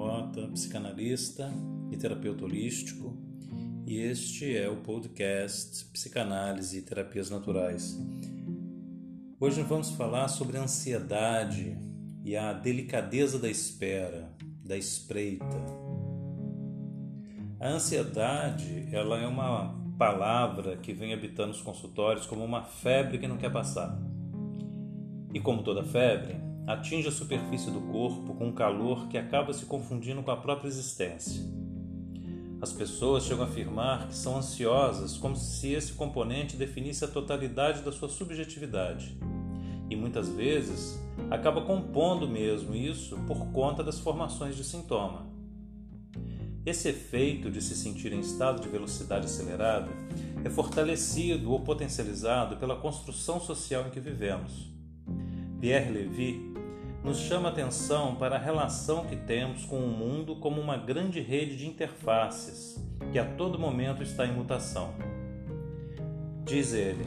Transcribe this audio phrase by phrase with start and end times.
[0.00, 1.52] Mota, psicanalista
[1.90, 3.14] e terapeuta holístico,
[3.86, 8.00] e este é o podcast Psicanálise e Terapias Naturais.
[9.38, 11.76] Hoje vamos falar sobre a ansiedade
[12.24, 14.34] e a delicadeza da espera,
[14.64, 15.44] da espreita.
[17.60, 23.28] A ansiedade, ela é uma palavra que vem habitando os consultórios como uma febre que
[23.28, 24.00] não quer passar.
[25.34, 29.66] E como toda febre, atinge a superfície do corpo com um calor que acaba se
[29.66, 31.42] confundindo com a própria existência.
[32.60, 37.82] As pessoas chegam a afirmar que são ansiosas como se esse componente definisse a totalidade
[37.82, 39.18] da sua subjetividade.
[39.88, 45.26] E muitas vezes acaba compondo mesmo isso por conta das formações de sintoma.
[46.64, 49.88] Esse efeito de se sentir em estado de velocidade acelerada
[50.44, 54.70] é fortalecido ou potencializado pela construção social em que vivemos.
[55.60, 56.54] Pierre Levy
[57.04, 61.54] nos chama atenção para a relação que temos com o mundo como uma grande rede
[61.54, 64.94] de interfaces que a todo momento está em mutação.
[66.46, 67.04] Diz ele: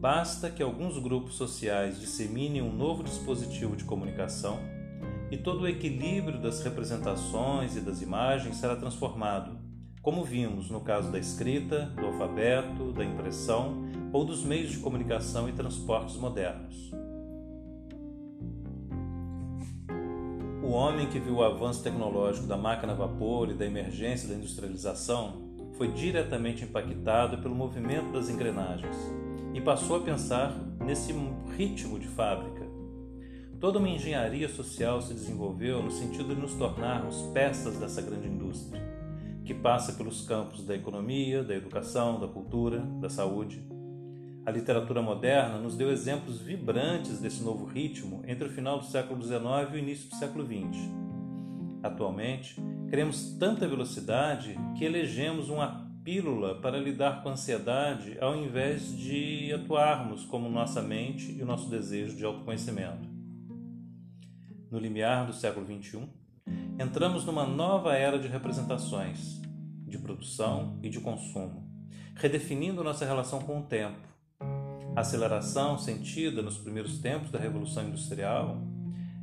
[0.00, 4.58] basta que alguns grupos sociais disseminem um novo dispositivo de comunicação
[5.30, 9.56] e todo o equilíbrio das representações e das imagens será transformado,
[10.02, 15.48] como vimos no caso da escrita, do alfabeto, da impressão ou dos meios de comunicação
[15.48, 16.90] e transportes modernos.
[20.70, 24.36] O homem que viu o avanço tecnológico da máquina a vapor e da emergência da
[24.36, 28.96] industrialização foi diretamente impactado pelo movimento das engrenagens
[29.52, 31.12] e passou a pensar nesse
[31.56, 32.64] ritmo de fábrica.
[33.58, 38.80] Toda uma engenharia social se desenvolveu no sentido de nos tornarmos peças dessa grande indústria,
[39.44, 43.60] que passa pelos campos da economia, da educação, da cultura, da saúde
[44.44, 49.22] a literatura moderna nos deu exemplos vibrantes desse novo ritmo entre o final do século
[49.22, 50.78] XIX e o início do século XX.
[51.82, 52.56] Atualmente,
[52.88, 59.52] queremos tanta velocidade que elegemos uma pílula para lidar com a ansiedade ao invés de
[59.52, 63.08] atuarmos como nossa mente e o nosso desejo de autoconhecimento.
[64.70, 66.08] No limiar do século XXI,
[66.78, 69.40] entramos numa nova era de representações,
[69.86, 71.68] de produção e de consumo,
[72.14, 74.10] redefinindo nossa relação com o tempo
[74.96, 78.60] aceleração sentida nos primeiros tempos da Revolução Industrial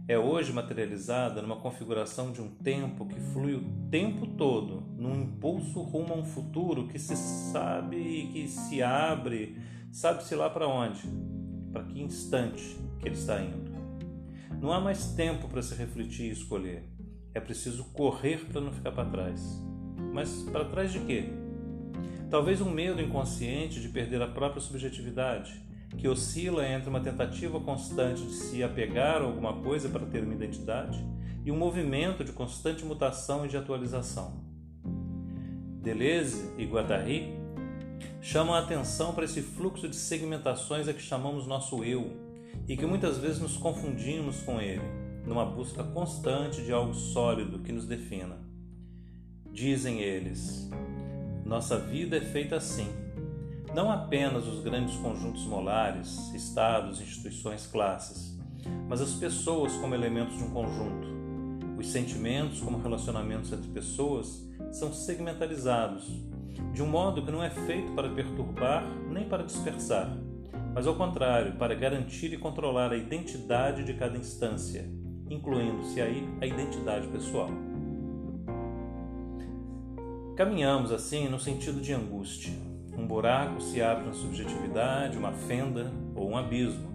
[0.08, 5.82] é hoje materializada numa configuração de um tempo que flui o tempo todo num impulso
[5.82, 9.58] rumo a um futuro que se sabe que se abre,
[9.92, 11.02] sabe-se lá para onde,
[11.74, 13.76] para que instante que ele está indo.
[14.62, 16.90] Não há mais tempo para se refletir e escolher.
[17.34, 19.62] É preciso correr para não ficar para trás.
[20.14, 21.30] Mas para trás de quê?
[22.30, 25.62] Talvez um medo inconsciente de perder a própria subjetividade,
[25.98, 30.34] que oscila entre uma tentativa constante de se apegar a alguma coisa para ter uma
[30.34, 31.04] identidade
[31.46, 34.44] e um movimento de constante mutação e de atualização.
[35.82, 37.34] Deleuze e Guattari
[38.20, 42.12] chamam a atenção para esse fluxo de segmentações a que chamamos nosso eu
[42.68, 44.84] e que muitas vezes nos confundimos com ele,
[45.26, 48.38] numa busca constante de algo sólido que nos defina.
[49.50, 50.70] Dizem eles:
[51.48, 52.90] nossa vida é feita assim.
[53.74, 58.38] Não apenas os grandes conjuntos molares, estados, instituições, classes,
[58.90, 61.08] mas as pessoas como elementos de um conjunto.
[61.78, 66.12] Os sentimentos, como relacionamentos entre pessoas, são segmentalizados,
[66.74, 70.18] de um modo que não é feito para perturbar nem para dispersar,
[70.74, 74.86] mas ao contrário, para garantir e controlar a identidade de cada instância,
[75.30, 77.50] incluindo-se aí a identidade pessoal.
[80.38, 82.54] Caminhamos assim no sentido de angústia.
[82.96, 86.92] Um buraco se abre na subjetividade, uma fenda ou um abismo.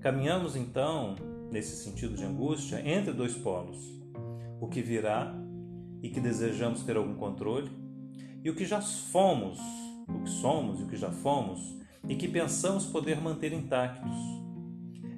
[0.00, 1.14] Caminhamos então,
[1.52, 3.76] nesse sentido de angústia, entre dois polos:
[4.58, 5.34] o que virá
[6.02, 7.70] e que desejamos ter algum controle,
[8.42, 9.58] e o que já fomos,
[10.08, 11.76] o que somos e o que já fomos,
[12.08, 14.16] e que pensamos poder manter intactos.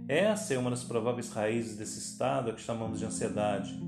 [0.08, 3.87] Essa é uma das prováveis raízes desse estado a que chamamos de ansiedade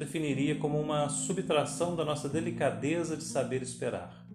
[0.00, 4.26] definiria como uma subtração da nossa delicadeza de saber esperar.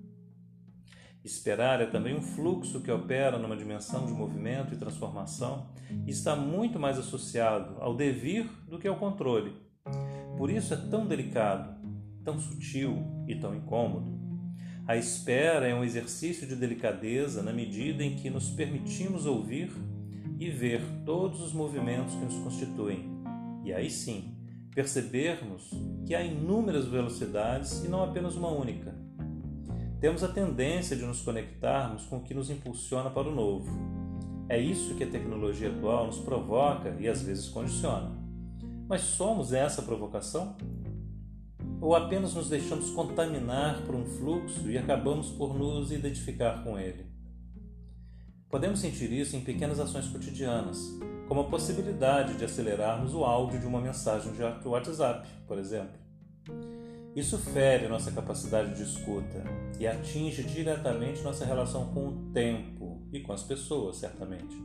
[1.23, 5.71] Esperar é também um fluxo que opera numa dimensão de movimento e transformação
[6.05, 9.53] e está muito mais associado ao devir do que ao controle.
[10.37, 11.75] Por isso é tão delicado,
[12.23, 14.15] tão sutil e tão incômodo.
[14.87, 19.71] A espera é um exercício de delicadeza na medida em que nos permitimos ouvir
[20.39, 23.09] e ver todos os movimentos que nos constituem.
[23.63, 24.34] E aí sim,
[24.75, 25.71] percebermos
[26.05, 28.93] que há inúmeras velocidades e não apenas uma única.
[30.01, 33.71] Temos a tendência de nos conectarmos com o que nos impulsiona para o novo.
[34.49, 38.11] É isso que a tecnologia atual nos provoca e às vezes condiciona.
[38.87, 40.57] Mas somos essa provocação?
[41.79, 47.05] Ou apenas nos deixamos contaminar por um fluxo e acabamos por nos identificar com ele?
[48.49, 50.77] Podemos sentir isso em pequenas ações cotidianas,
[51.27, 56.05] como a possibilidade de acelerarmos o áudio de uma mensagem de WhatsApp, por exemplo.
[57.15, 59.43] Isso fere nossa capacidade de escuta
[59.79, 64.55] e atinge diretamente nossa relação com o tempo e com as pessoas, certamente.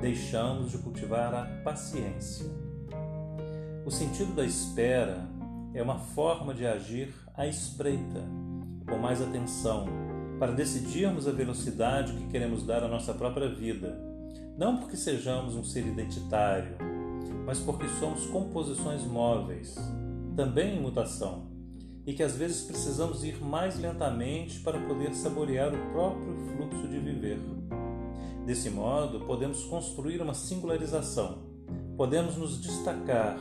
[0.00, 2.46] Deixamos de cultivar a paciência.
[3.86, 5.28] O sentido da espera
[5.72, 8.24] é uma forma de agir à espreita,
[8.88, 9.86] com mais atenção,
[10.40, 14.09] para decidirmos a velocidade que queremos dar à nossa própria vida,
[14.56, 16.76] não porque sejamos um ser identitário,
[17.46, 19.76] mas porque somos composições móveis,
[20.36, 21.48] também em mutação,
[22.06, 26.98] e que às vezes precisamos ir mais lentamente para poder saborear o próprio fluxo de
[26.98, 27.38] viver.
[28.46, 31.38] Desse modo, podemos construir uma singularização,
[31.96, 33.38] podemos nos destacar,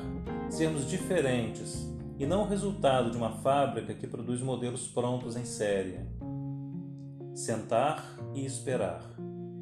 [0.50, 1.88] sermos diferentes
[2.18, 6.00] e não o resultado de uma fábrica que produz modelos prontos em série.
[7.33, 9.01] Sentar e esperar,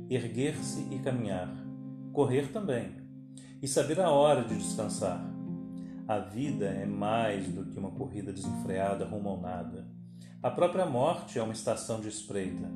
[0.10, 1.50] erguer-se e caminhar,
[2.14, 2.96] correr também,
[3.62, 5.26] e saber a hora de descansar.
[6.08, 9.88] A vida é mais do que uma corrida desenfreada rumo ao nada.
[10.42, 12.70] A própria morte é uma estação de espreita,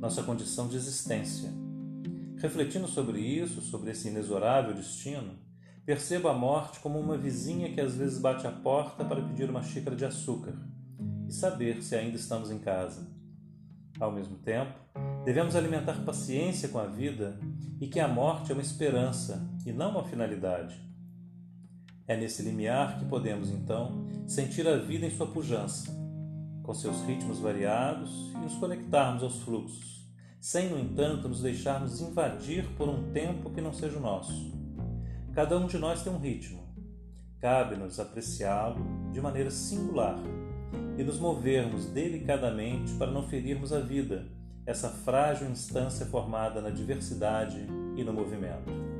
[0.00, 1.50] nossa condição de existência.
[2.38, 5.44] Refletindo sobre isso, sobre esse inexorável destino,
[5.84, 9.62] Percebo a morte como uma vizinha que às vezes bate à porta para pedir uma
[9.62, 10.54] xícara de açúcar
[11.28, 13.06] e saber se ainda estamos em casa.
[14.00, 14.72] Ao mesmo tempo,
[15.24, 17.38] devemos alimentar paciência com a vida
[17.80, 20.80] e que a morte é uma esperança e não uma finalidade.
[22.06, 25.90] É nesse limiar que podemos, então, sentir a vida em sua pujança,
[26.62, 30.06] com seus ritmos variados e nos conectarmos aos fluxos,
[30.40, 34.54] sem, no entanto, nos deixarmos invadir por um tempo que não seja o nosso
[35.34, 36.62] Cada um de nós tem um ritmo.
[37.40, 40.16] Cabe-nos apreciá-lo de maneira singular
[40.96, 44.28] e nos movermos delicadamente para não ferirmos a vida,
[44.66, 47.66] essa frágil instância formada na diversidade
[47.96, 48.93] e no movimento.